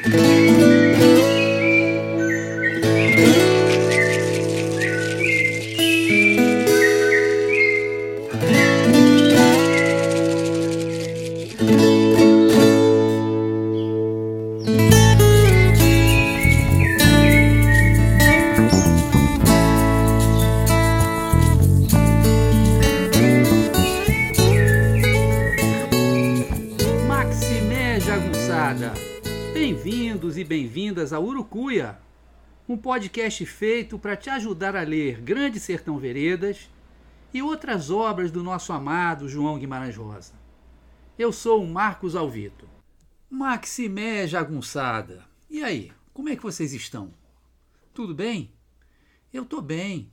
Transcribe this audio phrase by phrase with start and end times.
[0.00, 0.91] Bem-vindos
[32.92, 36.68] podcast feito para te ajudar a ler Grande Sertão Veredas
[37.32, 40.34] e outras obras do nosso amado João Guimarães Rosa.
[41.18, 42.68] Eu sou o Marcos Alvito.
[43.30, 47.14] Maximé Jagunçada, e aí, como é que vocês estão?
[47.94, 48.52] Tudo bem?
[49.32, 50.12] Eu tô bem.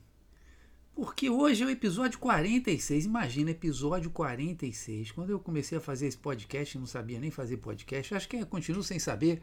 [0.94, 3.04] Porque hoje é o episódio 46.
[3.04, 5.12] Imagina, episódio 46.
[5.12, 8.14] Quando eu comecei a fazer esse podcast, não sabia nem fazer podcast.
[8.14, 9.42] Acho que eu continuo sem saber,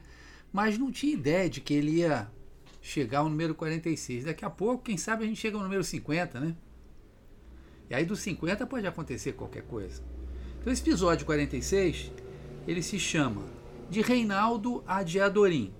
[0.52, 2.32] mas não tinha ideia de que ele ia
[2.88, 4.26] chegar ao número 46.
[4.26, 6.56] Daqui a pouco, quem sabe, a gente chega ao número 50, né?
[7.90, 10.02] E aí dos 50 pode acontecer qualquer coisa.
[10.60, 12.12] Então esse episódio 46,
[12.68, 13.44] ele se chama
[13.90, 15.74] De Reinaldo a Diadorim.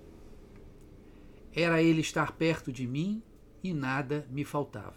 [1.54, 3.22] Era ele estar perto de mim
[3.62, 4.96] e nada me faltava.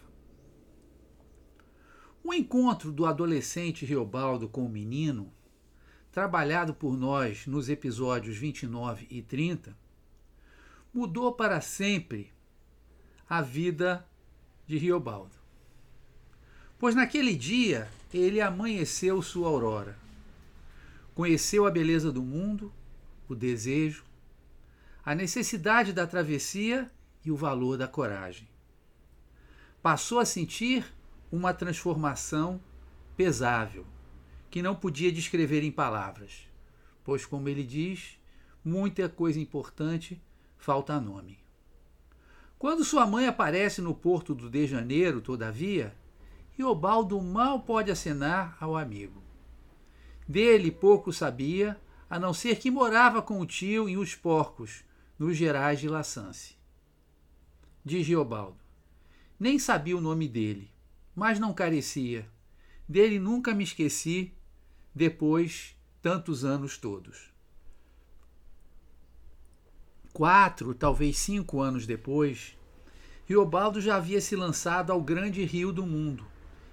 [2.24, 5.34] O encontro do adolescente Riobaldo com o menino,
[6.12, 9.76] trabalhado por nós nos episódios 29 e 30,
[10.94, 12.32] mudou para sempre
[13.30, 14.06] a vida
[14.68, 15.36] de Riobaldo.
[16.78, 19.98] Pois naquele dia ele amanheceu sua aurora.
[21.14, 22.74] Conheceu a beleza do mundo,
[23.28, 24.04] o desejo,
[25.06, 26.92] a necessidade da travessia
[27.24, 28.48] e o valor da coragem.
[29.82, 30.86] Passou a sentir
[31.32, 32.62] uma transformação
[33.16, 33.86] pesável,
[34.50, 36.48] que não podia descrever em palavras,
[37.04, 38.20] pois, como ele diz,
[38.64, 40.22] muita coisa importante
[40.62, 41.40] falta nome.
[42.58, 45.96] Quando sua mãe aparece no porto do de Janeiro, todavia,
[46.52, 49.24] Riobaldo mal pode acenar ao amigo.
[50.28, 54.84] Dele pouco sabia, a não ser que morava com o tio em Os Porcos,
[55.18, 56.56] nos Gerais de Laçance.
[57.84, 58.60] Diz Riobaldo.
[59.40, 60.70] Nem sabia o nome dele,
[61.16, 62.30] mas não carecia.
[62.88, 64.32] Dele nunca me esqueci,
[64.94, 67.31] depois tantos anos todos.
[70.14, 72.58] Quatro, talvez cinco anos depois,
[73.26, 76.26] Riobaldo já havia se lançado ao grande rio do mundo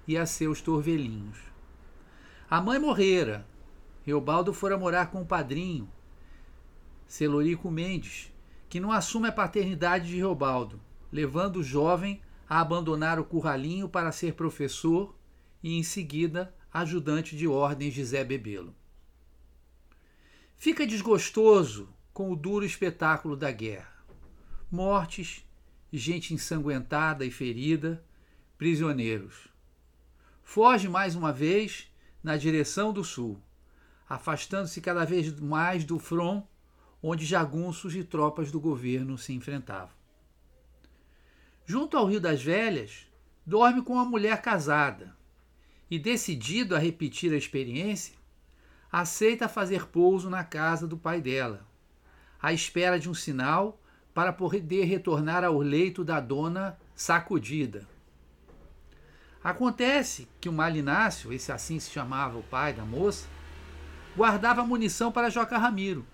[0.08, 1.38] e a seus torvelinhos.
[2.50, 3.46] A mãe morrera.
[4.04, 5.88] Riobaldo fora morar com o padrinho,
[7.06, 8.32] Celorico Mendes,
[8.68, 10.80] que não assume a paternidade de Riobaldo,
[11.12, 15.14] levando o jovem a abandonar o curralinho para ser professor
[15.62, 18.74] e, em seguida, ajudante de ordens de Zé Bebelo.
[20.56, 21.88] Fica desgostoso
[22.18, 23.92] com o duro espetáculo da guerra.
[24.68, 25.46] Mortes,
[25.92, 28.04] gente ensanguentada e ferida,
[28.58, 29.46] prisioneiros.
[30.42, 31.86] Foge mais uma vez
[32.20, 33.40] na direção do sul,
[34.08, 36.42] afastando-se cada vez mais do front
[37.00, 39.96] onde jagunços e tropas do governo se enfrentavam
[41.64, 43.06] junto ao Rio das Velhas,
[43.46, 45.16] dorme com uma mulher casada
[45.88, 48.16] e, decidido a repetir a experiência,
[48.90, 51.67] aceita fazer pouso na casa do pai dela,
[52.40, 53.80] à espera de um sinal
[54.14, 57.86] para poder retornar ao leito da dona sacudida.
[59.42, 63.28] Acontece que o Malinácio, esse assim se chamava o pai da moça,
[64.16, 66.04] guardava munição para Joca Ramiro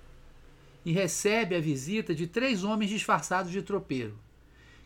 [0.85, 4.19] e recebe a visita de três homens disfarçados de tropeiro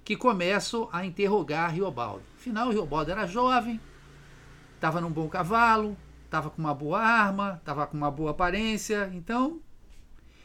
[0.04, 2.22] que começam a interrogar Riobaldo.
[2.36, 3.78] Afinal, Riobaldo era jovem,
[4.74, 9.60] estava num bom cavalo, estava com uma boa arma, estava com uma boa aparência, então.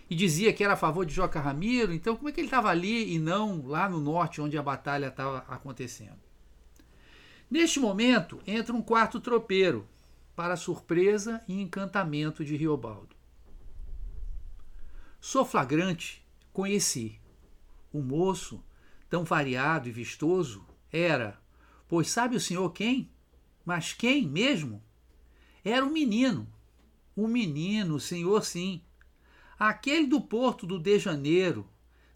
[0.09, 2.69] E dizia que era a favor de Joca Ramiro, então como é que ele estava
[2.69, 6.19] ali e não lá no norte, onde a batalha estava acontecendo?
[7.49, 9.87] Neste momento, entra um quarto tropeiro,
[10.35, 13.15] para surpresa e encantamento de Riobaldo.
[15.19, 17.19] Sou flagrante, conheci.
[17.91, 18.63] O moço
[19.09, 21.39] tão variado e vistoso era,
[21.87, 23.11] pois sabe o senhor quem?
[23.63, 24.83] Mas quem mesmo?
[25.63, 26.51] Era um menino.
[27.15, 28.81] Um menino, senhor sim.
[29.57, 31.67] Aquele do porto do de Janeiro,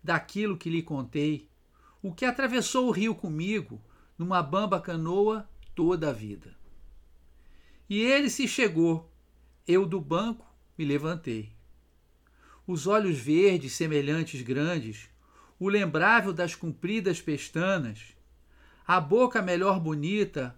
[0.03, 1.49] daquilo que lhe contei,
[2.01, 3.81] o que atravessou o rio comigo,
[4.17, 6.55] numa bamba canoa, toda a vida.
[7.89, 9.11] E ele se chegou.
[9.67, 10.45] Eu do banco
[10.77, 11.51] me levantei.
[12.65, 15.09] Os olhos verdes, semelhantes grandes,
[15.59, 18.15] o lembrável das compridas pestanas,
[18.85, 20.57] a boca melhor bonita,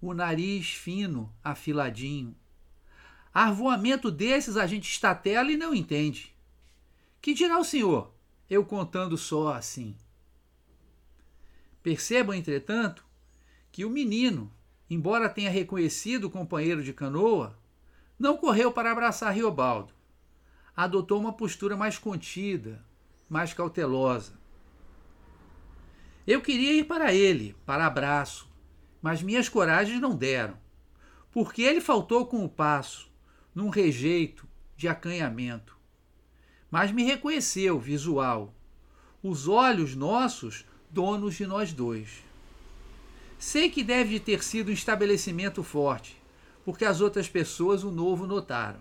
[0.00, 2.36] o nariz fino, afiladinho.
[3.34, 6.32] Arvoamento desses a gente estatela e não entende.
[7.20, 8.14] Que dirá o senhor,
[8.48, 9.96] eu contando só assim?
[11.82, 13.04] Percebam, entretanto,
[13.72, 14.52] que o menino,
[14.88, 17.58] embora tenha reconhecido o companheiro de canoa,
[18.16, 19.92] não correu para abraçar Riobaldo.
[20.76, 22.84] Adotou uma postura mais contida,
[23.28, 24.38] mais cautelosa.
[26.24, 28.48] Eu queria ir para ele, para abraço,
[29.02, 30.56] mas minhas coragens não deram,
[31.32, 33.12] porque ele faltou com o passo,
[33.54, 34.46] num rejeito
[34.76, 35.76] de acanhamento.
[36.70, 38.52] Mas me reconheceu, visual.
[39.22, 42.24] Os olhos nossos, donos de nós dois.
[43.38, 46.20] Sei que deve ter sido um estabelecimento forte,
[46.64, 48.80] porque as outras pessoas o novo notaram.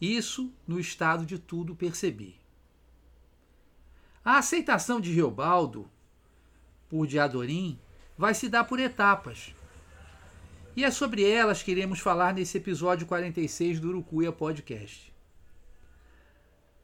[0.00, 2.36] Isso, no estado de tudo, percebi.
[4.24, 5.90] A aceitação de Riobaldo
[6.88, 7.78] por Diadorim
[8.16, 9.54] vai se dar por etapas.
[10.78, 15.12] E é sobre elas que iremos falar nesse episódio 46 do Urucuia Podcast.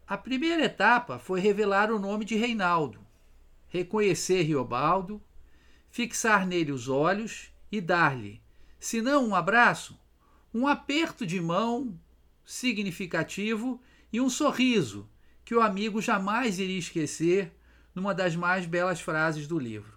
[0.04, 2.98] A primeira etapa foi revelar o nome de Reinaldo,
[3.68, 5.22] reconhecer Riobaldo,
[5.92, 8.42] fixar nele os olhos e dar-lhe,
[8.80, 9.96] se não um abraço,
[10.52, 11.96] um aperto de mão
[12.44, 13.80] significativo
[14.12, 15.08] e um sorriso
[15.44, 17.52] que o amigo jamais iria esquecer
[17.94, 19.96] numa das mais belas frases do livro.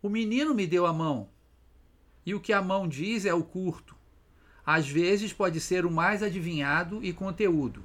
[0.00, 1.34] O menino me deu a mão,
[2.26, 3.94] e o que a mão diz é o curto.
[4.66, 7.80] Às vezes pode ser o mais adivinhado e conteúdo.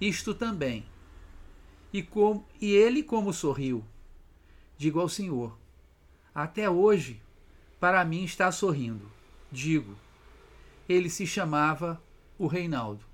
[0.00, 0.84] Isto também.
[1.92, 3.84] E, com, e ele como sorriu.
[4.76, 5.56] Digo ao Senhor:
[6.34, 7.22] Até hoje,
[7.78, 9.08] para mim está sorrindo.
[9.50, 9.94] Digo:
[10.88, 12.02] Ele se chamava
[12.36, 13.04] o Reinaldo.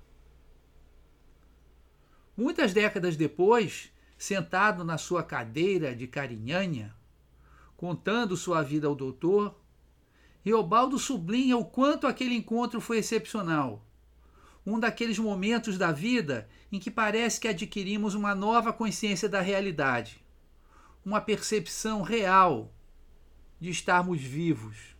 [2.35, 6.95] Muitas décadas depois, sentado na sua cadeira de carinhanha,
[7.77, 9.55] contando sua vida ao doutor,
[10.43, 13.85] Riobaldo sublinha o quanto aquele encontro foi excepcional.
[14.65, 20.23] Um daqueles momentos da vida em que parece que adquirimos uma nova consciência da realidade,
[21.03, 22.71] uma percepção real
[23.59, 24.95] de estarmos vivos.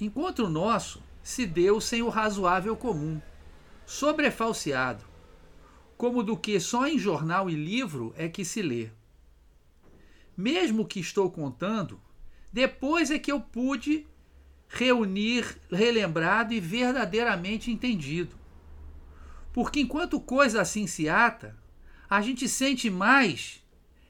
[0.00, 3.20] Encontro nosso se deu sem o razoável comum,
[3.86, 5.04] sobrefalseado,
[5.96, 8.90] como do que só em jornal e livro é que se lê
[10.36, 12.00] mesmo que estou contando,
[12.52, 14.06] depois é que eu pude
[14.68, 18.36] reunir relembrado e verdadeiramente entendido.
[19.52, 21.56] Porque enquanto coisa assim se ata,
[22.08, 23.62] a gente sente mais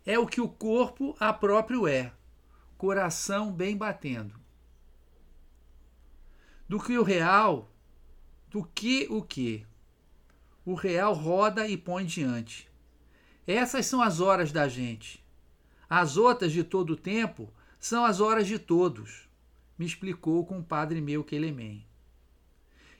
[0.04, 2.12] é o que o corpo a próprio é,
[2.76, 4.34] coração bem batendo.
[6.68, 7.70] Do que o real,
[8.48, 9.66] do que o que.
[10.64, 12.68] O real roda e põe diante.
[13.46, 15.24] Essas são as horas da gente.
[15.90, 19.28] As outras de todo o tempo são as horas de todos,
[19.76, 21.84] me explicou o padre meu Quelemem.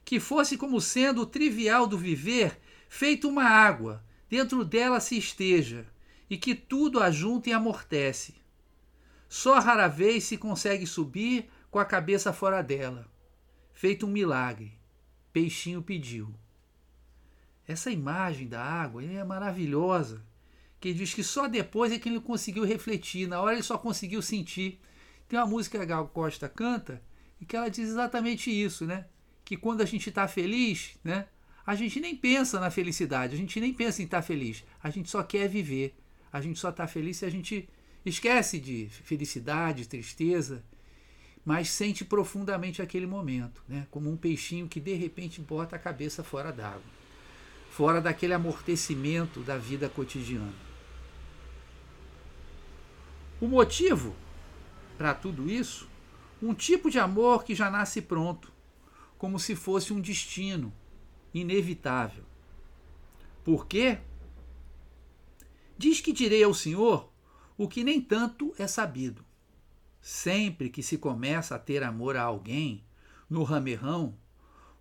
[0.05, 2.59] Que fosse como sendo o trivial do viver
[2.89, 5.87] feito uma água, dentro dela se esteja,
[6.29, 8.35] e que tudo ajunta e amortece.
[9.29, 13.07] Só rara vez se consegue subir com a cabeça fora dela.
[13.73, 14.77] Feito um milagre.
[15.33, 16.35] Peixinho pediu.
[17.69, 20.25] Essa imagem da água é maravilhosa
[20.83, 24.21] que diz que só depois é que ele conseguiu refletir, na hora ele só conseguiu
[24.21, 24.81] sentir.
[25.29, 27.01] Tem uma música que a Gal Costa canta
[27.41, 29.07] e que ela diz exatamente isso, né?
[29.45, 31.27] Que quando a gente está feliz, né?
[31.65, 34.91] A gente nem pensa na felicidade, a gente nem pensa em estar tá feliz, a
[34.91, 35.95] gente só quer viver.
[36.33, 37.69] A gente só está feliz se a gente
[38.05, 40.65] esquece de felicidade, tristeza,
[41.45, 43.87] mas sente profundamente aquele momento, né?
[43.89, 46.83] Como um peixinho que de repente bota a cabeça fora d'água,
[47.71, 50.72] fora daquele amortecimento da vida cotidiana.
[53.43, 54.15] O motivo
[54.97, 55.89] para tudo isso?
[56.41, 58.53] Um tipo de amor que já nasce pronto,
[59.19, 60.73] como se fosse um destino
[61.35, 62.23] inevitável.
[63.43, 63.99] Por quê?
[65.77, 67.13] Diz que direi ao Senhor
[67.59, 69.25] o que nem tanto é sabido.
[70.01, 72.85] Sempre que se começa a ter amor a alguém,
[73.29, 74.17] no ramerrão,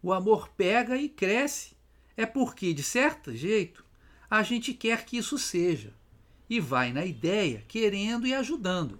[0.03, 1.75] o amor pega e cresce.
[2.15, 3.83] É porque, de certo jeito,
[4.29, 5.99] a gente quer que isso seja
[6.51, 8.99] e vai na ideia querendo e ajudando.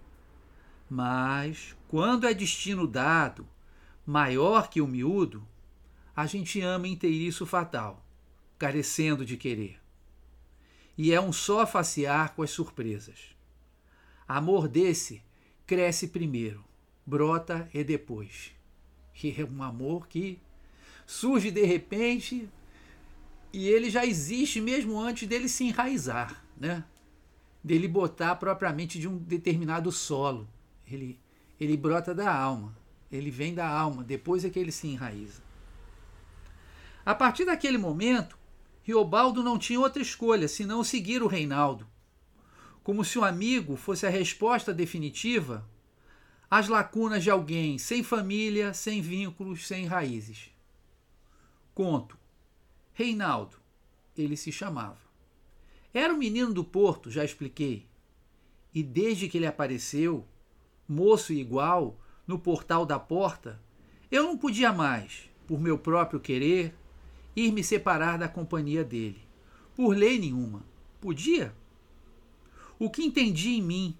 [0.89, 3.46] Mas, quando é destino dado,
[4.05, 5.46] maior que o miúdo,
[6.15, 8.05] a gente ama inteiriço fatal,
[8.58, 9.81] carecendo de querer.
[10.98, 13.36] E é um só facear com as surpresas.
[14.25, 15.22] Amor desse
[15.67, 16.63] cresce primeiro,
[17.05, 18.53] brota e depois.
[19.22, 20.39] E é um amor que
[21.05, 22.48] surge de repente
[23.51, 26.86] e ele já existe mesmo antes dele se enraizar, né?
[27.63, 30.48] Dele botar propriamente de um determinado solo.
[30.89, 31.20] Ele,
[31.60, 32.75] ele brota da alma,
[33.12, 35.41] ele vem da alma, depois é que ele se enraiza.
[37.06, 38.38] A partir daquele momento,
[38.84, 41.88] Riobaldo não tinha outra escolha senão seguir o Reinaldo.
[42.84, 45.68] Como se um amigo fosse a resposta definitiva
[46.50, 50.50] às lacunas de alguém sem família, sem vínculos, sem raízes.
[51.74, 52.18] Conto.
[52.94, 53.58] Reinaldo,
[54.18, 55.11] ele se chamava.
[55.93, 57.86] Era o menino do Porto, já expliquei.
[58.74, 60.25] E desde que ele apareceu,
[60.88, 63.62] moço igual, no portal da porta,
[64.10, 66.74] eu não podia mais, por meu próprio querer,
[67.36, 69.21] ir me separar da companhia dele.
[69.75, 70.63] Por lei nenhuma.
[71.01, 71.53] Podia?
[72.79, 73.98] O que entendi em mim,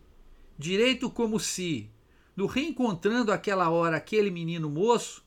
[0.57, 1.89] direito como se,
[2.36, 5.24] no reencontrando aquela hora aquele menino moço,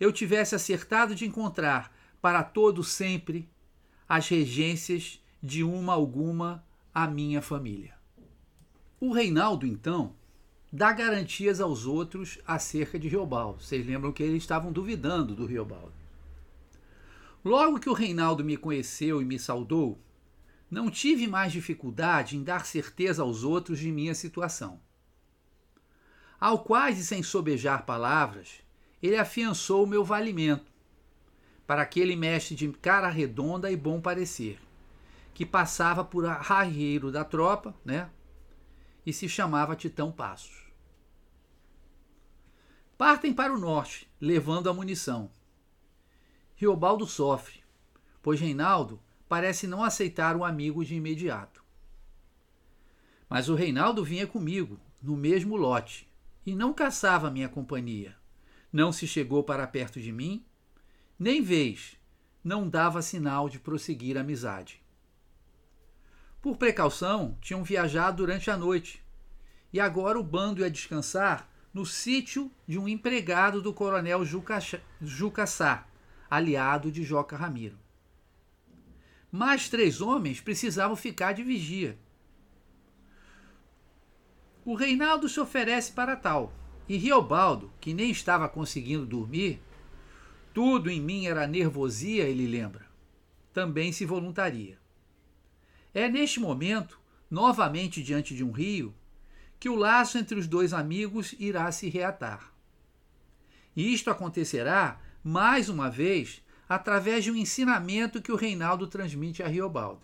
[0.00, 3.48] eu tivesse acertado de encontrar para todo sempre
[4.08, 7.94] as regências de uma alguma a minha família.
[9.00, 10.14] O Reinaldo, então,
[10.70, 13.62] dá garantias aos outros acerca de Riobaldo.
[13.62, 15.92] Vocês lembram que eles estavam duvidando do Riobaldo.
[17.44, 19.98] Logo que o Reinaldo me conheceu e me saudou,
[20.70, 24.80] não tive mais dificuldade em dar certeza aos outros de minha situação.
[26.38, 28.62] Ao quase sem sobejar palavras,
[29.02, 30.70] ele afiançou o meu valimento
[31.66, 34.58] para aquele mestre de cara redonda e bom parecer,
[35.34, 38.10] que passava por arrieiro da tropa, né?
[39.04, 40.62] E se chamava Titão Passos.
[42.96, 45.30] Partem para o norte, levando a munição.
[46.54, 47.64] Riobaldo sofre,
[48.22, 51.64] pois Reinaldo parece não aceitar o amigo de imediato.
[53.28, 56.08] Mas o Reinaldo vinha comigo, no mesmo lote,
[56.44, 58.14] e não caçava minha companhia.
[58.70, 60.44] Não se chegou para perto de mim,
[61.18, 61.96] nem vez
[62.44, 64.81] não dava sinal de prosseguir a amizade.
[66.42, 69.00] Por precaução, tinham viajado durante a noite,
[69.72, 74.24] e agora o bando ia descansar no sítio de um empregado do coronel
[75.00, 75.86] Jucaçá,
[76.28, 77.78] aliado de Joca Ramiro.
[79.30, 81.96] Mais três homens precisavam ficar de vigia.
[84.64, 86.52] O Reinaldo se oferece para tal,
[86.88, 89.62] e Riobaldo, que nem estava conseguindo dormir,
[90.52, 92.84] tudo em mim era nervosia, ele lembra,
[93.52, 94.81] também se voluntaria.
[95.94, 96.98] É neste momento,
[97.30, 98.94] novamente diante de um rio,
[99.60, 102.52] que o laço entre os dois amigos irá se reatar.
[103.76, 109.46] E isto acontecerá mais uma vez, através de um ensinamento que o Reinaldo transmite a
[109.46, 110.02] Riobaldo.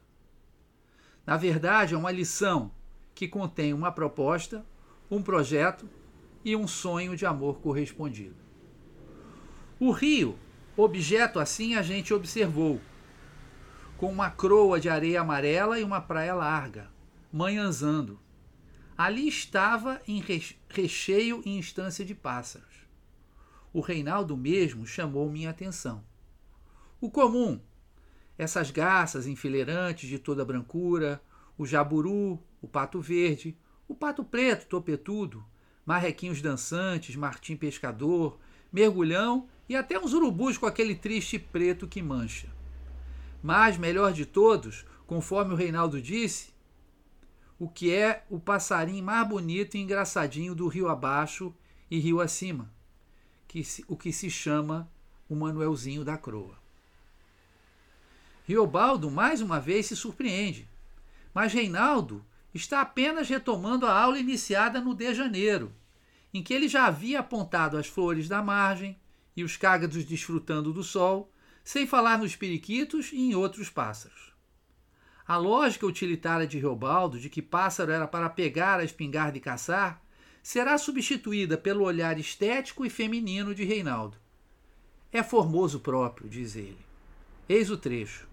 [1.26, 2.70] Na verdade, é uma lição
[3.14, 4.64] que contém uma proposta,
[5.10, 5.88] um projeto
[6.44, 8.36] e um sonho de amor correspondido.
[9.80, 10.38] O rio,
[10.76, 12.80] objeto assim a gente observou,
[13.98, 16.88] com uma croa de areia amarela e uma praia larga,
[17.30, 18.18] manhãzando.
[18.96, 20.24] Ali estava em
[20.70, 22.78] recheio e instância de pássaros
[23.72, 26.04] o Reinaldo mesmo chamou minha atenção.
[27.00, 27.60] O comum,
[28.36, 31.22] essas garças enfileirantes de toda brancura,
[31.56, 35.44] o jaburu, o pato verde, o pato preto topetudo,
[35.84, 38.38] marrequinhos dançantes, martim pescador,
[38.72, 42.48] mergulhão e até uns urubus com aquele triste preto que mancha.
[43.42, 46.52] Mas, melhor de todos, conforme o Reinaldo disse,
[47.58, 51.54] o que é o passarinho mais bonito e engraçadinho do rio abaixo
[51.90, 52.70] e rio acima
[53.48, 54.88] que se, o que se chama
[55.28, 56.56] o Manuelzinho da Croa.
[58.46, 60.68] Riobaldo mais uma vez se surpreende,
[61.34, 65.72] mas Reinaldo está apenas retomando a aula iniciada no de janeiro,
[66.32, 68.98] em que ele já havia apontado as flores da margem
[69.36, 71.32] e os cágados desfrutando do sol,
[71.68, 74.32] sem falar nos periquitos e em outros pássaros.
[75.26, 80.02] A lógica utilitária de Riobaldo de que pássaro era para pegar a espingarda e caçar
[80.42, 84.16] será substituída pelo olhar estético e feminino de Reinaldo.
[85.12, 86.78] É formoso próprio, diz ele.
[87.46, 88.26] Eis o trecho.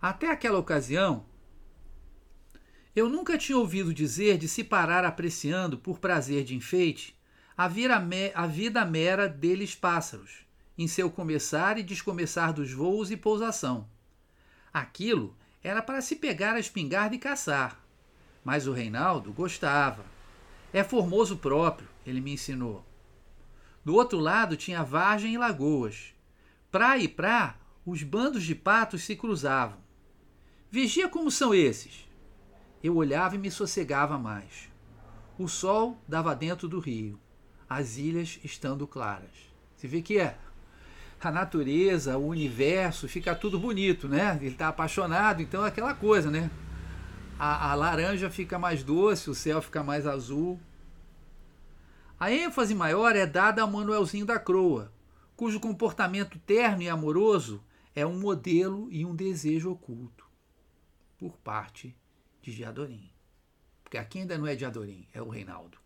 [0.00, 1.26] Até aquela ocasião,
[2.96, 7.14] eu nunca tinha ouvido dizer de se parar apreciando, por prazer de enfeite,
[7.54, 7.66] a,
[8.34, 10.43] a vida mera deles pássaros,
[10.76, 13.88] em seu começar e descomeçar dos voos e pousação.
[14.72, 17.80] Aquilo era para se pegar a espingarda e caçar.
[18.44, 20.04] Mas o Reinaldo gostava.
[20.72, 22.84] É formoso próprio, ele me ensinou.
[23.84, 26.12] Do outro lado tinha vargem e lagoas.
[26.70, 29.78] Pra e pra, os bandos de patos se cruzavam.
[30.70, 32.08] Vigia como são esses.
[32.82, 34.68] Eu olhava e me sossegava mais.
[35.38, 37.18] O sol dava dentro do rio,
[37.68, 39.30] as ilhas estando claras.
[39.76, 40.36] Você vê que é
[41.28, 44.38] a natureza, o universo, fica tudo bonito, né?
[44.40, 46.50] Ele está apaixonado, então é aquela coisa, né?
[47.38, 50.60] a, a laranja fica mais doce, o céu fica mais azul.
[52.18, 54.92] A ênfase maior é dada ao Manuelzinho da Croa,
[55.36, 57.62] cujo comportamento terno e amoroso
[57.94, 60.26] é um modelo e um desejo oculto
[61.18, 61.94] por parte
[62.40, 63.10] de Diadorim.
[63.82, 65.78] Porque aqui ainda não é Diadorim, é o Reinaldo.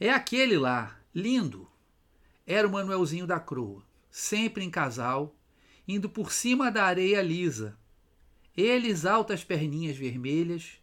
[0.00, 1.70] É aquele lá, lindo,
[2.46, 3.82] era o Manuelzinho da Croa,
[4.16, 5.34] sempre em casal,
[5.88, 7.76] indo por cima da areia lisa.
[8.56, 10.78] Eles altas perninhas vermelhas,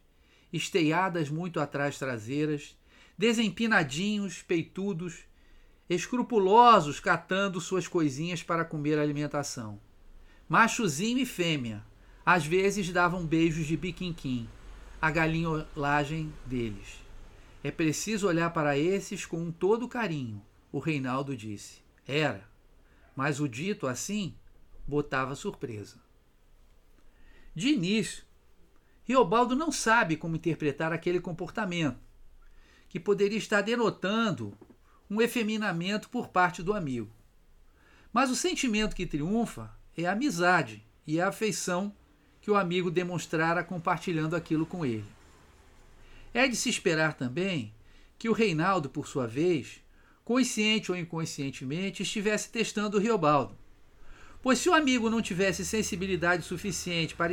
[0.52, 2.76] esteiadas muito atrás traseiras,
[3.16, 5.20] desempinadinhos, peitudos,
[5.88, 9.80] escrupulosos catando suas coisinhas para comer alimentação.
[10.46, 11.82] Machozinho e fêmea,
[12.26, 14.46] às vezes davam beijos de biquinquim,
[15.00, 17.02] a galinholagem deles.
[17.64, 21.80] É preciso olhar para esses com todo carinho, o Reinaldo disse.
[22.06, 22.51] Era,
[23.14, 24.34] mas o dito assim
[24.86, 25.96] botava surpresa.
[27.54, 28.24] De início,
[29.04, 31.98] Riobaldo não sabe como interpretar aquele comportamento,
[32.88, 34.56] que poderia estar denotando
[35.10, 37.10] um efeminamento por parte do amigo.
[38.12, 41.94] Mas o sentimento que triunfa é a amizade e a afeição
[42.40, 45.06] que o amigo demonstrara compartilhando aquilo com ele.
[46.34, 47.74] É de se esperar também
[48.18, 49.82] que o Reinaldo, por sua vez,
[50.24, 53.56] consciente ou inconscientemente, estivesse testando o Riobaldo.
[54.42, 57.32] Pois se o amigo não tivesse sensibilidade suficiente para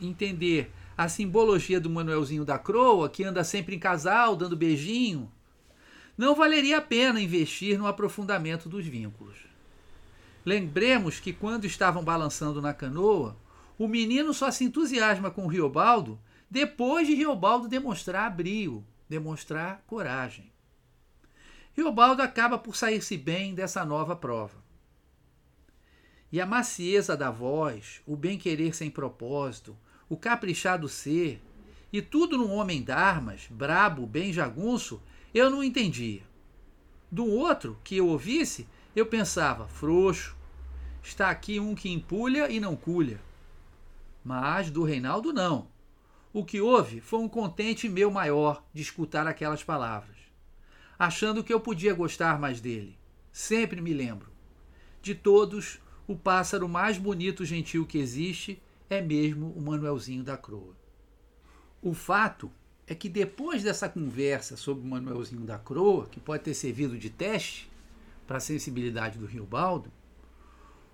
[0.00, 5.30] entender a simbologia do Manuelzinho da Croa, que anda sempre em casal, dando beijinho,
[6.16, 9.36] não valeria a pena investir no aprofundamento dos vínculos.
[10.44, 13.36] Lembremos que quando estavam balançando na canoa,
[13.76, 16.18] o menino só se entusiasma com o Riobaldo
[16.48, 20.55] depois de Riobaldo demonstrar brio, demonstrar coragem.
[21.76, 24.64] Riobaldo acaba por sair-se bem dessa nova prova.
[26.32, 29.76] E a macieza da voz, o bem-querer sem propósito,
[30.08, 31.42] o caprichado ser,
[31.92, 35.02] e tudo num homem d'armas, brabo, bem jagunço,
[35.34, 36.22] eu não entendia.
[37.12, 40.34] Do outro, que eu ouvisse, eu pensava, frouxo,
[41.02, 43.20] está aqui um que empulha e não culha.
[44.24, 45.68] Mas do Reinaldo não.
[46.32, 50.15] O que houve foi um contente meu maior de escutar aquelas palavras,
[50.98, 52.98] achando que eu podia gostar mais dele.
[53.32, 54.30] Sempre me lembro.
[55.02, 60.76] De todos, o pássaro mais bonito gentil que existe é mesmo o Manuelzinho da Croa.
[61.82, 62.50] O fato
[62.86, 67.10] é que depois dessa conversa sobre o Manuelzinho da Croa, que pode ter servido de
[67.10, 67.68] teste
[68.26, 69.92] para a sensibilidade do Riobaldo,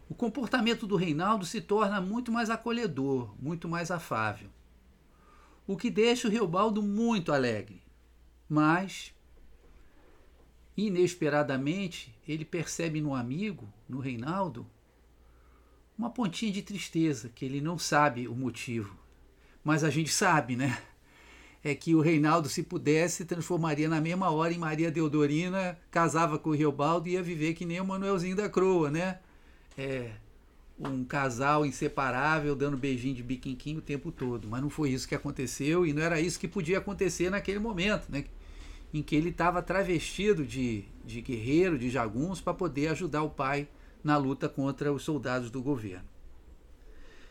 [0.08, 4.50] o comportamento do Reinaldo se torna muito mais acolhedor, muito mais afável.
[5.66, 7.82] O que deixa o Riobaldo muito alegre.
[8.48, 9.14] Mas,
[10.76, 14.66] inesperadamente, ele percebe no amigo, no Reinaldo,
[15.96, 18.96] uma pontinha de tristeza, que ele não sabe o motivo.
[19.62, 20.82] Mas a gente sabe, né?
[21.64, 26.50] é que o Reinaldo, se pudesse, transformaria na mesma hora em Maria Deodorina, casava com
[26.50, 29.20] o Riobaldo e ia viver que nem o Manuelzinho da Croa, né?
[29.78, 30.10] É,
[30.78, 34.48] um casal inseparável dando beijinho de biquinquinho o tempo todo.
[34.48, 38.10] Mas não foi isso que aconteceu e não era isso que podia acontecer naquele momento,
[38.10, 38.24] né?
[38.92, 43.68] Em que ele estava travestido de, de guerreiro, de jagunço, para poder ajudar o pai
[44.02, 46.08] na luta contra os soldados do governo.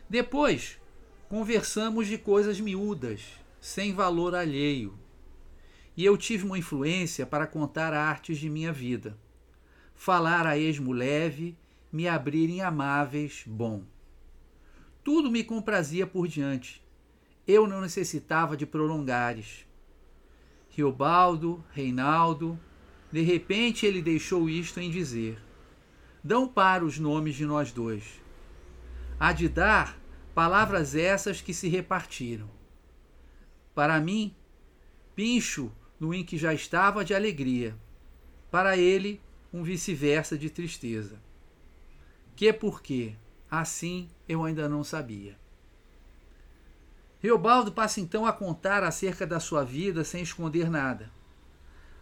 [0.09, 0.79] Depois,
[1.29, 3.21] conversamos de coisas miúdas,
[3.59, 4.97] sem valor alheio.
[5.95, 9.17] E eu tive uma influência para contar artes de minha vida,
[9.93, 11.57] falar a esmo leve,
[11.91, 13.83] me abrir em amáveis bom.
[15.03, 16.83] Tudo me comprazia por diante.
[17.47, 19.65] Eu não necessitava de prolongares.
[20.71, 22.59] Riobaldo, Reinaldo,
[23.11, 25.41] de repente ele deixou isto em dizer:
[26.23, 28.19] Dão para os nomes de nós dois.
[29.19, 29.99] Há de dar
[30.33, 32.49] palavras essas que se repartiram
[33.73, 34.35] para mim,
[35.15, 37.75] pincho no em que já estava de alegria.
[38.49, 39.21] Para ele,
[39.53, 41.21] um vice-versa de tristeza.
[42.35, 43.15] Que por quê?
[43.49, 45.37] Assim eu ainda não sabia.
[47.21, 51.11] Riobaldo passa então a contar acerca da sua vida sem esconder nada,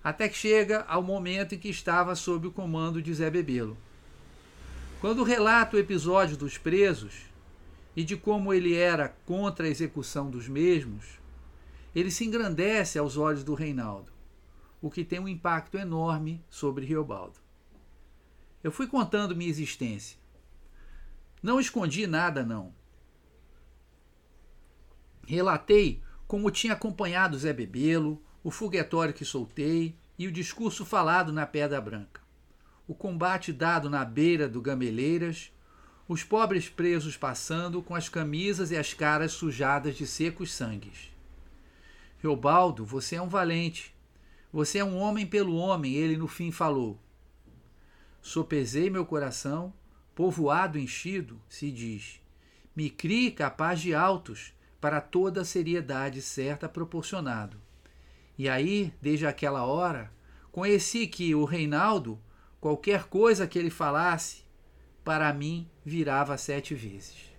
[0.02, 3.78] até que chega ao momento em que estava sob o comando de Zé Bebelo.
[5.02, 7.24] Quando relata o episódio dos presos
[7.98, 11.20] e de como ele era contra a execução dos mesmos,
[11.94, 14.12] ele se engrandece aos olhos do Reinaldo,
[14.82, 17.40] o que tem um impacto enorme sobre Riobaldo.
[18.64, 20.18] Eu fui contando minha existência.
[21.44, 22.74] Não escondi nada, não.
[25.30, 31.46] Relatei como tinha acompanhado Zé Bebelo, o foguetório que soltei e o discurso falado na
[31.46, 32.20] Pedra Branca.
[32.88, 35.52] O combate dado na beira do Gameleiras,
[36.08, 41.12] os pobres presos passando com as camisas e as caras sujadas de secos sangues.
[42.18, 43.94] Reobaldo, você é um valente.
[44.52, 47.00] Você é um homem pelo homem, ele no fim falou.
[48.20, 49.72] Sopesei meu coração,
[50.16, 52.20] povoado enchido, se diz.
[52.76, 57.58] Me crie capaz de altos, para toda a seriedade certa proporcionado.
[58.38, 60.12] E aí, desde aquela hora,
[60.52, 62.20] conheci que o Reinaldo,
[62.60, 64.44] qualquer coisa que ele falasse,
[65.04, 67.30] para mim virava sete vezes.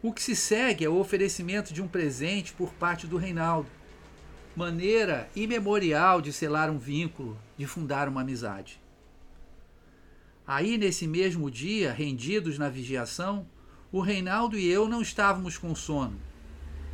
[0.00, 3.68] O que se segue é o oferecimento de um presente por parte do Reinaldo,
[4.54, 8.80] maneira imemorial de selar um vínculo, de fundar uma amizade.
[10.46, 13.46] Aí, nesse mesmo dia, rendidos na vigiação,
[13.90, 16.20] o Reinaldo e eu não estávamos com sono.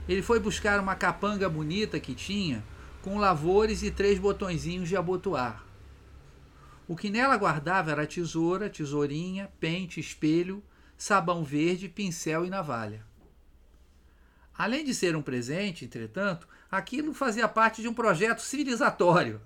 [0.09, 2.65] Ele foi buscar uma capanga bonita que tinha,
[3.03, 5.65] com lavores e três botõezinhos de abotoar.
[6.87, 10.63] O que nela guardava era tesoura, tesourinha, pente, espelho,
[10.97, 13.05] sabão verde, pincel e navalha.
[14.57, 19.41] Além de ser um presente, entretanto, aquilo fazia parte de um projeto civilizatório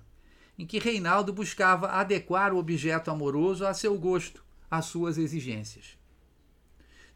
[0.57, 5.98] em que Reinaldo buscava adequar o objeto amoroso a seu gosto, às suas exigências.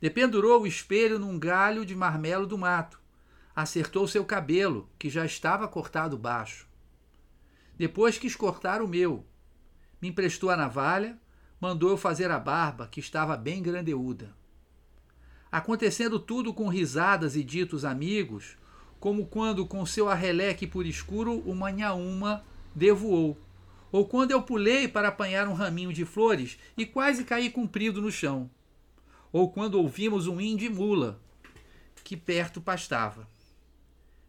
[0.04, 3.00] Dependurou o espelho num galho de marmelo do mato.
[3.56, 6.68] Acertou seu cabelo, que já estava cortado baixo.
[7.78, 9.26] Depois quis cortar o meu.
[10.02, 11.18] Me emprestou a navalha,
[11.58, 14.36] mandou eu fazer a barba, que estava bem grandeúda.
[15.50, 18.58] Acontecendo tudo com risadas e ditos amigos,
[19.00, 22.44] como quando com seu arreleque por escuro uma nhaúma
[22.76, 23.38] devoou.
[23.90, 28.12] Ou quando eu pulei para apanhar um raminho de flores e quase caí comprido no
[28.12, 28.52] chão.
[29.34, 31.20] Ou quando ouvimos um índio mula,
[32.04, 33.28] que perto pastava.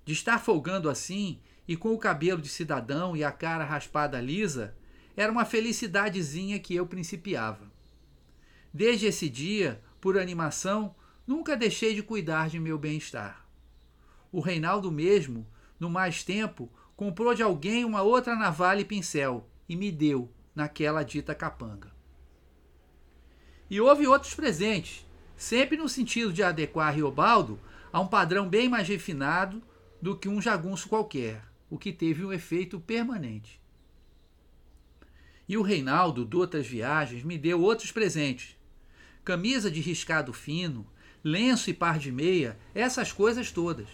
[0.04, 1.38] De estar folgando assim,
[1.68, 4.74] e com o cabelo de cidadão e a cara raspada lisa,
[5.16, 7.70] era uma felicidadezinha que eu principiava.
[8.72, 10.94] Desde esse dia, por animação,
[11.26, 13.46] nunca deixei de cuidar de meu bem-estar.
[14.32, 15.46] O Reinaldo mesmo,
[15.78, 21.02] no mais tempo, comprou de alguém uma outra navalha e pincel e me deu naquela
[21.02, 21.93] dita capanga.
[23.70, 27.58] E houve outros presentes, sempre no sentido de adequar Riobaldo
[27.92, 29.62] a um padrão bem mais refinado
[30.00, 33.60] do que um jagunço qualquer, o que teve um efeito permanente.
[35.48, 38.56] E o Reinaldo, de outras viagens, me deu outros presentes.
[39.24, 40.86] Camisa de riscado fino,
[41.22, 43.88] lenço e par de meia, essas coisas todas.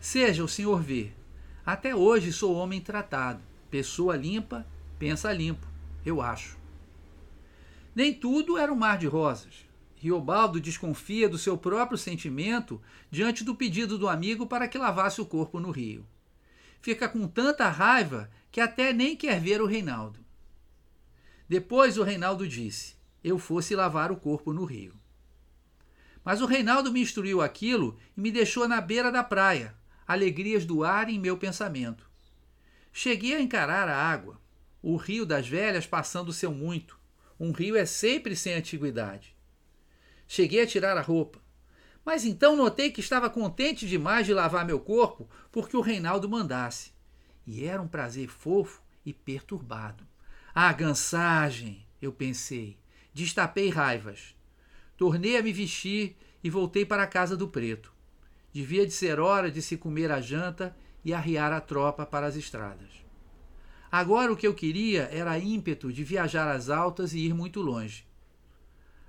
[0.00, 1.14] Seja o senhor ver,
[1.64, 3.42] até hoje sou homem tratado.
[3.70, 4.66] Pessoa limpa,
[4.98, 5.66] pensa limpo,
[6.04, 6.59] eu acho.
[7.94, 9.66] Nem tudo era um mar de rosas.
[9.96, 15.26] Riobaldo desconfia do seu próprio sentimento diante do pedido do amigo para que lavasse o
[15.26, 16.06] corpo no rio.
[16.80, 20.18] Fica com tanta raiva que até nem quer ver o Reinaldo.
[21.48, 24.94] Depois o Reinaldo disse: Eu fosse lavar o corpo no rio.
[26.24, 29.74] Mas o Reinaldo me instruiu aquilo e me deixou na beira da praia,
[30.06, 32.08] alegrias do ar em meu pensamento.
[32.92, 34.40] Cheguei a encarar a água,
[34.82, 36.99] o rio das velhas passando seu muito.
[37.40, 39.34] Um rio é sempre sem antiguidade.
[40.28, 41.40] Cheguei a tirar a roupa,
[42.04, 46.92] mas então notei que estava contente demais de lavar meu corpo porque o Reinaldo mandasse.
[47.46, 50.06] E era um prazer fofo e perturbado.
[50.54, 52.76] Ah, gansagem, eu pensei.
[53.14, 54.36] Destapei raivas.
[54.94, 57.90] Tornei a me vestir e voltei para a casa do preto.
[58.52, 62.36] Devia de ser hora de se comer a janta e arriar a tropa para as
[62.36, 63.09] estradas.
[63.90, 68.06] Agora o que eu queria era ímpeto de viajar às altas e ir muito longe,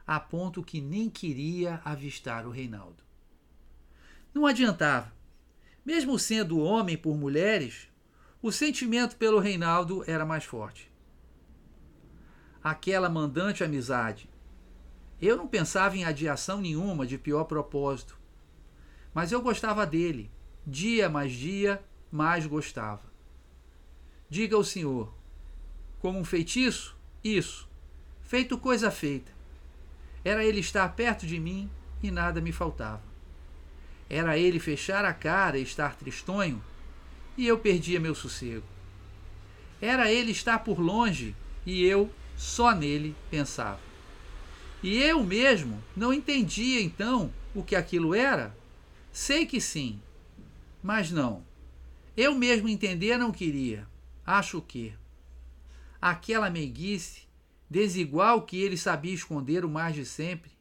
[0.07, 3.03] a ponto que nem queria avistar o Reinaldo.
[4.33, 5.13] Não adiantava.
[5.85, 7.89] Mesmo sendo homem por mulheres,
[8.41, 10.91] o sentimento pelo Reinaldo era mais forte.
[12.63, 14.29] Aquela mandante amizade.
[15.21, 18.17] Eu não pensava em adiação nenhuma de pior propósito.
[19.13, 20.31] Mas eu gostava dele.
[20.65, 23.10] Dia mais dia, mais gostava.
[24.31, 25.13] Diga ao Senhor,
[25.99, 26.95] como um feitiço?
[27.21, 27.67] Isso.
[28.21, 29.29] Feito coisa feita.
[30.23, 31.69] Era ele estar perto de mim
[32.01, 33.03] e nada me faltava.
[34.09, 36.63] Era ele fechar a cara e estar tristonho
[37.37, 38.65] e eu perdia meu sossego.
[39.81, 43.81] Era ele estar por longe e eu só nele pensava.
[44.81, 48.55] E eu mesmo não entendia então o que aquilo era
[49.11, 50.01] Sei que sim,
[50.81, 51.43] mas não.
[52.15, 53.90] Eu mesmo entender não queria.
[54.31, 54.93] Acho que
[56.01, 57.23] aquela meiguice,
[57.69, 60.53] desigual que ele sabia esconder o mais de sempre,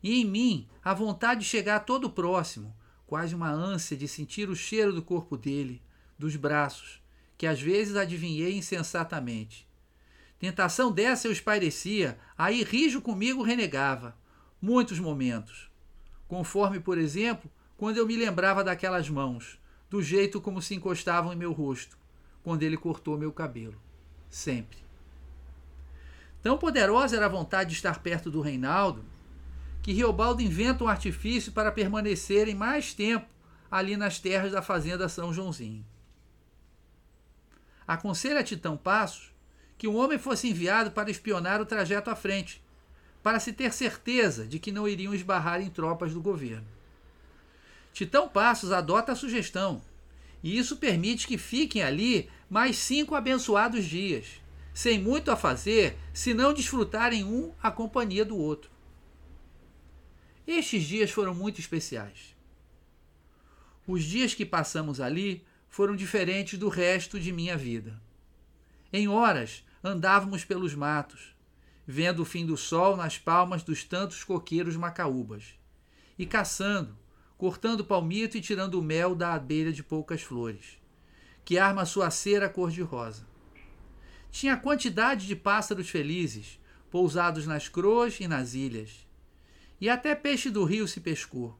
[0.00, 2.72] e em mim a vontade de chegar todo próximo,
[3.04, 5.82] quase uma ânsia de sentir o cheiro do corpo dele,
[6.16, 7.02] dos braços,
[7.36, 9.68] que às vezes adivinhei insensatamente.
[10.38, 14.16] Tentação dessa eu espairecia, aí rijo comigo renegava,
[14.62, 15.68] muitos momentos.
[16.28, 19.58] Conforme, por exemplo, quando eu me lembrava daquelas mãos,
[19.90, 22.03] do jeito como se encostavam em meu rosto,
[22.44, 23.74] quando ele cortou meu cabelo.
[24.28, 24.78] Sempre.
[26.42, 29.02] Tão poderosa era a vontade de estar perto do Reinaldo,
[29.82, 33.26] que Riobaldo inventa um artifício para permanecerem mais tempo
[33.70, 35.84] ali nas terras da fazenda São Joãozinho.
[37.86, 39.32] Aconselha a Titão Passos
[39.76, 42.62] que um homem fosse enviado para espionar o trajeto à frente,
[43.22, 46.66] para se ter certeza de que não iriam esbarrar em tropas do governo.
[47.92, 49.82] Titão Passos adota a sugestão,
[50.44, 54.26] e isso permite que fiquem ali mais cinco abençoados dias,
[54.74, 58.70] sem muito a fazer, se não desfrutarem um a companhia do outro.
[60.46, 62.36] Estes dias foram muito especiais.
[63.86, 67.98] Os dias que passamos ali foram diferentes do resto de minha vida.
[68.92, 71.34] Em horas andávamos pelos matos,
[71.86, 75.58] vendo o fim do sol nas palmas dos tantos coqueiros macaúbas,
[76.18, 76.94] e caçando,
[77.36, 80.78] cortando palmito e tirando o mel da abelha de poucas flores,
[81.44, 83.26] que arma sua cera cor-de-rosa.
[84.30, 86.58] Tinha quantidade de pássaros felizes,
[86.90, 89.06] pousados nas croas e nas ilhas.
[89.80, 91.58] E até peixe do rio se pescou.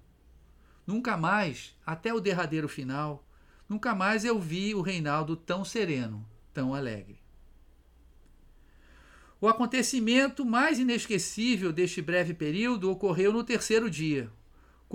[0.86, 3.26] Nunca mais, até o derradeiro final,
[3.68, 7.20] nunca mais eu vi o Reinaldo tão sereno, tão alegre.
[9.40, 14.30] O acontecimento mais inesquecível deste breve período ocorreu no terceiro dia,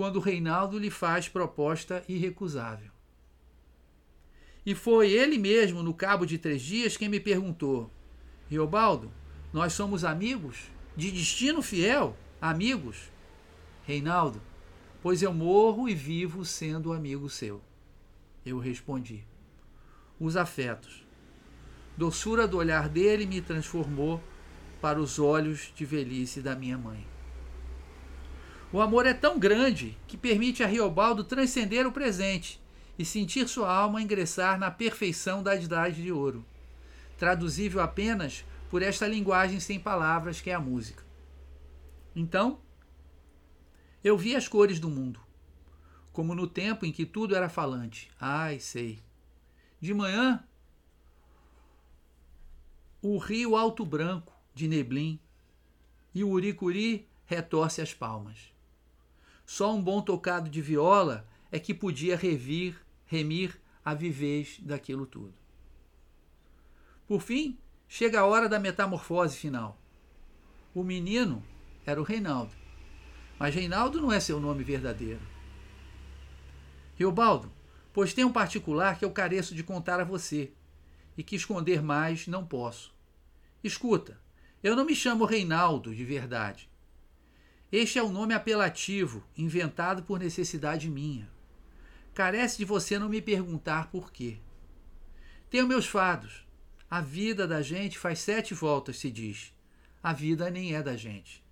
[0.00, 2.90] quando Reinaldo lhe faz proposta irrecusável.
[4.64, 7.90] E foi ele mesmo, no cabo de três dias, quem me perguntou:
[8.48, 9.12] Riobaldo,
[9.52, 10.70] nós somos amigos?
[10.96, 12.16] De destino fiel?
[12.40, 13.12] Amigos?
[13.84, 14.40] Reinaldo,
[15.02, 17.60] pois eu morro e vivo sendo amigo seu.
[18.42, 19.22] Eu respondi.
[20.18, 21.04] Os afetos.
[21.94, 24.18] Doçura do olhar dele me transformou
[24.80, 27.06] para os olhos de velhice da minha mãe.
[28.72, 32.60] O amor é tão grande que permite a Riobaldo transcender o presente
[32.96, 36.44] e sentir sua alma ingressar na perfeição da idade de ouro,
[37.18, 41.04] traduzível apenas por esta linguagem sem palavras que é a música.
[42.14, 42.60] Então,
[44.04, 45.20] eu vi as cores do mundo,
[46.12, 48.08] como no tempo em que tudo era falante.
[48.20, 49.00] Ai, sei.
[49.80, 50.44] De manhã,
[53.02, 55.18] o rio Alto Branco, de Neblin,
[56.14, 58.49] e o Uricuri retorce as palmas.
[59.60, 65.34] Só um bom tocado de viola é que podia revir, remir a vivez daquilo tudo.
[67.06, 69.78] Por fim, chega a hora da metamorfose final.
[70.74, 71.44] O menino
[71.84, 72.54] era o Reinaldo,
[73.38, 75.20] mas Reinaldo não é seu nome verdadeiro.
[76.96, 77.52] Riobaldo,
[77.92, 80.54] pois tem um particular que eu careço de contar a você
[81.18, 82.94] e que esconder mais não posso.
[83.62, 84.18] Escuta,
[84.62, 86.69] eu não me chamo Reinaldo de verdade.
[87.72, 91.30] Este é um nome apelativo, inventado por necessidade minha.
[92.12, 94.38] Carece de você não me perguntar por quê.
[95.48, 96.44] Tenho meus fados.
[96.90, 99.54] A vida da gente faz sete voltas, se diz.
[100.02, 101.44] A vida nem é da gente.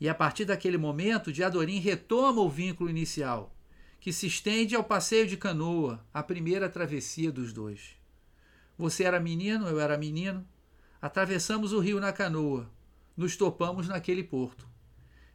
[0.00, 3.52] E a partir daquele momento, Diadorim retoma o vínculo inicial,
[3.98, 7.96] que se estende ao passeio de canoa, a primeira travessia dos dois.
[8.76, 10.46] Você era menino, eu era menino,
[11.00, 12.68] Atravessamos o rio na canoa,
[13.18, 14.64] nos topamos naquele porto.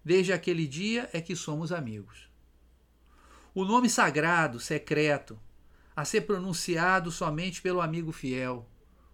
[0.05, 2.29] Desde aquele dia é que somos amigos.
[3.53, 5.37] O nome sagrado, secreto,
[5.93, 8.65] a ser pronunciado somente pelo amigo fiel,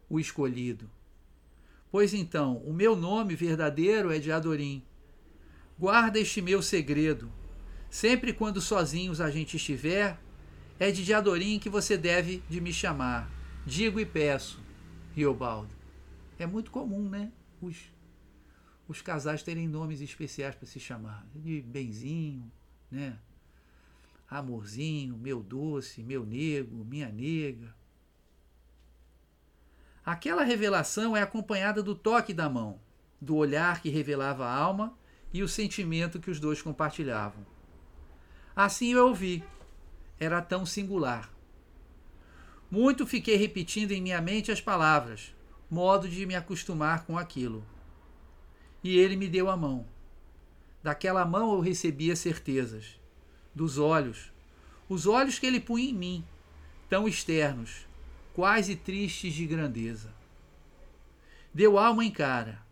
[0.07, 0.87] o escolhido.
[1.91, 4.83] Pois então, o meu nome verdadeiro é de Adorim.
[5.77, 7.31] Guarda este meu segredo.
[7.89, 10.19] Sempre quando sozinhos a gente estiver,
[10.79, 13.31] é de Diadorim que você deve de me chamar.
[13.65, 14.59] Digo e peço,
[15.15, 15.71] Riobaldo.
[16.37, 17.31] É muito comum, né?
[17.59, 17.75] Os,
[18.89, 21.23] os casais terem nomes especiais para se chamar.
[21.35, 22.51] De benzinho,
[22.89, 23.19] né?
[24.27, 27.75] Amorzinho, meu doce, meu nego, minha nega.
[30.03, 32.81] Aquela revelação é acompanhada do toque da mão,
[33.21, 34.97] do olhar que revelava a alma
[35.31, 37.45] e o sentimento que os dois compartilhavam.
[38.55, 39.43] Assim eu ouvi.
[40.19, 41.31] Era tão singular.
[42.71, 45.35] Muito fiquei repetindo em minha mente as palavras,
[45.69, 47.63] modo de me acostumar com aquilo.
[48.83, 49.85] E ele me deu a mão.
[50.81, 52.99] Daquela mão eu recebia certezas.
[53.53, 54.31] Dos olhos,
[54.87, 56.25] os olhos que ele punha em mim,
[56.89, 57.85] tão externos,
[58.33, 60.13] quase tristes de grandeza.
[61.53, 62.65] Deu alma em cara.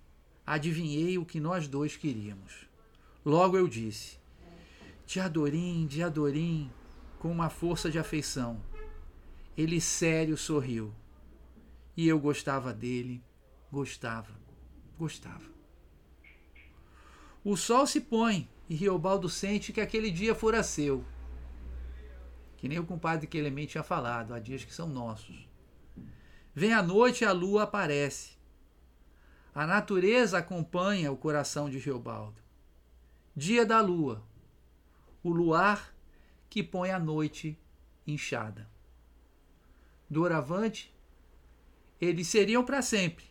[0.46, 2.68] Adivinhei o que nós dois queríamos.
[3.26, 4.18] Logo eu disse:
[5.06, 6.72] Diadorim, Diadorim,
[7.20, 8.62] com uma força de afeição.
[9.58, 10.94] Ele sério sorriu.
[11.98, 13.22] E eu gostava dele,
[13.72, 14.34] gostava,
[14.98, 15.57] gostava.
[17.50, 21.06] O sol se põe e Riobaldo sente que aquele dia fora seu.
[22.58, 25.48] Que nem o compadre Clemente tinha falado, há dias que são nossos.
[26.54, 28.38] Vem a noite e a lua aparece.
[29.56, 32.42] A natureza acompanha o coração de Geobaldo.
[33.34, 34.22] Dia da lua,
[35.24, 35.96] o luar
[36.50, 37.58] que põe a noite
[38.06, 38.70] inchada.
[40.10, 40.94] Doravante,
[42.02, 43.24] eles seriam para sempre,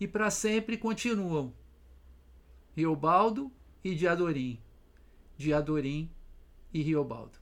[0.00, 1.61] e para sempre continuam.
[2.74, 3.50] Riobaldo
[3.84, 4.58] e Diadorim,
[5.36, 6.10] Diadorim
[6.72, 7.38] e Riobaldo.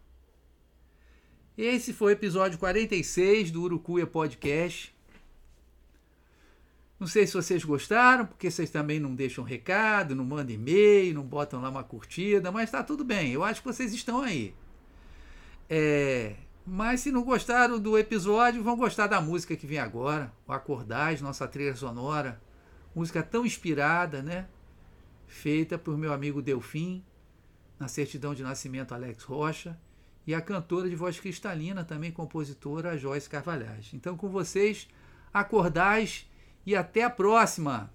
[1.57, 4.95] Esse foi o episódio 46 do Urucuia Podcast.
[6.99, 11.23] Não sei se vocês gostaram, porque vocês também não deixam recado, não mandam e-mail, não
[11.23, 13.33] botam lá uma curtida, mas tá tudo bem.
[13.33, 14.55] Eu acho que vocês estão aí.
[15.69, 16.35] É,
[16.67, 21.21] mas se não gostaram do episódio, vão gostar da música que vem agora, o Acordais,
[21.21, 22.41] nossa trilha sonora.
[22.95, 24.47] Música tão inspirada, né?
[25.31, 27.05] Feita por meu amigo Delfim,
[27.79, 29.79] na certidão de nascimento Alex Rocha,
[30.27, 33.91] e a cantora de voz cristalina, também compositora Joyce Carvalhais.
[33.95, 34.89] Então, com vocês,
[35.33, 36.29] Acordais
[36.67, 37.91] e até a próxima.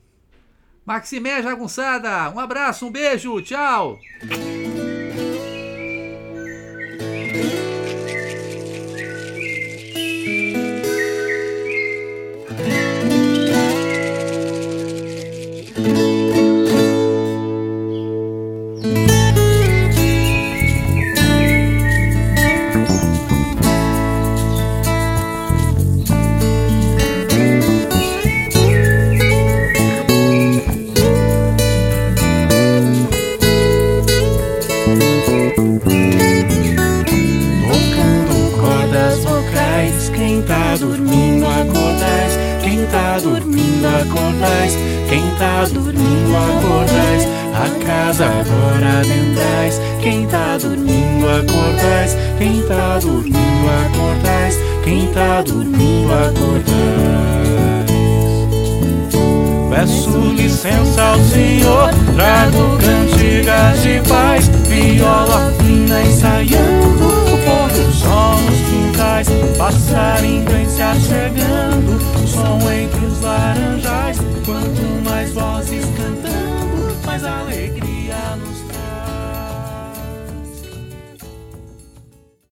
[0.85, 3.99] Maximé Jagunçada, um abraço, um beijo, tchau!